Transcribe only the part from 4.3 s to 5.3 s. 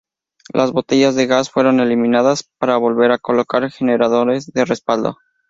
de respaldo.